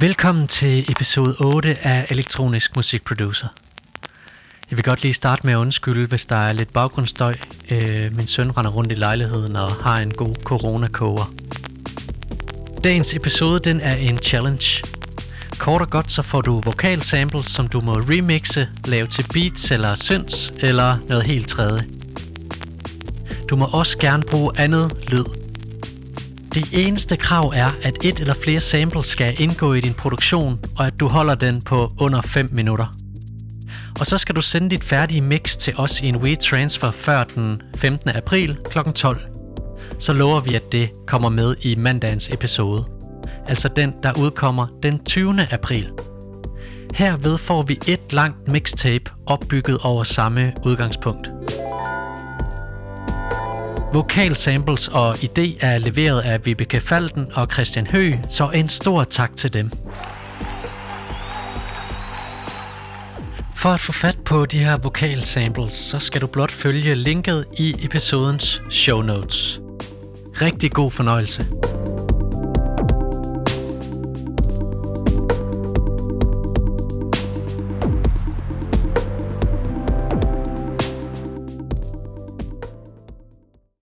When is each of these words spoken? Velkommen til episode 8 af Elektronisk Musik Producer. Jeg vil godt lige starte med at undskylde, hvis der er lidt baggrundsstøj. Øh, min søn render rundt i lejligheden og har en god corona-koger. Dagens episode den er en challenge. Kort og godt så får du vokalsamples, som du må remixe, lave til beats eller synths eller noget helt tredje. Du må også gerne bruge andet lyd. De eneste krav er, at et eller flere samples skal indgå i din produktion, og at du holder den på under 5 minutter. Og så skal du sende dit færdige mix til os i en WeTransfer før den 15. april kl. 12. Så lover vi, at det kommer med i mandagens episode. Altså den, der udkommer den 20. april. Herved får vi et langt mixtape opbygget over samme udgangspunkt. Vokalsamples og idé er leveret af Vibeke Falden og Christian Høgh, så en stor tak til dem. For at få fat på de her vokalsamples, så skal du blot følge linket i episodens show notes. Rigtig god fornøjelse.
Velkommen 0.00 0.48
til 0.48 0.90
episode 0.90 1.36
8 1.40 1.78
af 1.82 2.06
Elektronisk 2.10 2.76
Musik 2.76 3.04
Producer. 3.04 3.48
Jeg 4.70 4.76
vil 4.76 4.84
godt 4.84 5.02
lige 5.02 5.14
starte 5.14 5.42
med 5.44 5.52
at 5.52 5.56
undskylde, 5.56 6.06
hvis 6.06 6.26
der 6.26 6.36
er 6.36 6.52
lidt 6.52 6.72
baggrundsstøj. 6.72 7.34
Øh, 7.70 8.16
min 8.16 8.26
søn 8.26 8.56
render 8.56 8.70
rundt 8.70 8.92
i 8.92 8.94
lejligheden 8.94 9.56
og 9.56 9.72
har 9.72 9.98
en 9.98 10.12
god 10.12 10.34
corona-koger. 10.44 11.32
Dagens 12.84 13.14
episode 13.14 13.60
den 13.60 13.80
er 13.80 13.94
en 13.94 14.18
challenge. 14.18 14.82
Kort 15.58 15.80
og 15.80 15.90
godt 15.90 16.12
så 16.12 16.22
får 16.22 16.40
du 16.40 16.60
vokalsamples, 16.60 17.46
som 17.46 17.68
du 17.68 17.80
må 17.80 17.92
remixe, 17.92 18.68
lave 18.84 19.06
til 19.06 19.24
beats 19.32 19.70
eller 19.70 19.94
synths 19.94 20.52
eller 20.58 20.96
noget 21.08 21.26
helt 21.26 21.48
tredje. 21.48 21.84
Du 23.50 23.56
må 23.56 23.68
også 23.72 23.98
gerne 23.98 24.22
bruge 24.22 24.52
andet 24.58 24.92
lyd. 25.08 25.45
De 26.56 26.64
eneste 26.72 27.16
krav 27.16 27.52
er, 27.54 27.70
at 27.82 28.04
et 28.04 28.20
eller 28.20 28.34
flere 28.34 28.60
samples 28.60 29.06
skal 29.06 29.40
indgå 29.40 29.72
i 29.72 29.80
din 29.80 29.94
produktion, 29.94 30.60
og 30.78 30.86
at 30.86 31.00
du 31.00 31.08
holder 31.08 31.34
den 31.34 31.62
på 31.62 31.92
under 31.98 32.22
5 32.22 32.48
minutter. 32.52 32.86
Og 34.00 34.06
så 34.06 34.18
skal 34.18 34.34
du 34.36 34.40
sende 34.40 34.70
dit 34.70 34.84
færdige 34.84 35.20
mix 35.20 35.56
til 35.56 35.74
os 35.76 36.00
i 36.00 36.06
en 36.06 36.16
WeTransfer 36.16 36.90
før 36.90 37.24
den 37.24 37.62
15. 37.76 38.10
april 38.10 38.58
kl. 38.70 38.78
12. 38.94 39.20
Så 39.98 40.12
lover 40.12 40.40
vi, 40.40 40.54
at 40.54 40.72
det 40.72 40.90
kommer 41.06 41.28
med 41.28 41.56
i 41.62 41.74
mandagens 41.74 42.28
episode. 42.28 42.84
Altså 43.46 43.68
den, 43.68 43.94
der 44.02 44.12
udkommer 44.18 44.66
den 44.82 45.04
20. 45.04 45.46
april. 45.50 45.90
Herved 46.94 47.38
får 47.38 47.62
vi 47.62 47.78
et 47.86 48.12
langt 48.12 48.52
mixtape 48.52 49.10
opbygget 49.26 49.78
over 49.78 50.04
samme 50.04 50.52
udgangspunkt. 50.64 51.28
Vokalsamples 53.96 54.88
og 54.88 55.14
idé 55.14 55.56
er 55.60 55.78
leveret 55.78 56.20
af 56.20 56.46
Vibeke 56.46 56.80
Falden 56.80 57.26
og 57.34 57.48
Christian 57.52 57.86
Høgh, 57.86 58.18
så 58.28 58.50
en 58.54 58.68
stor 58.68 59.04
tak 59.04 59.36
til 59.36 59.52
dem. 59.52 59.70
For 63.56 63.68
at 63.68 63.80
få 63.80 63.92
fat 63.92 64.18
på 64.24 64.46
de 64.46 64.58
her 64.58 64.76
vokalsamples, 64.76 65.72
så 65.74 65.98
skal 65.98 66.20
du 66.20 66.26
blot 66.26 66.52
følge 66.52 66.94
linket 66.94 67.44
i 67.58 67.74
episodens 67.84 68.62
show 68.70 69.02
notes. 69.02 69.60
Rigtig 70.42 70.72
god 70.72 70.90
fornøjelse. 70.90 71.46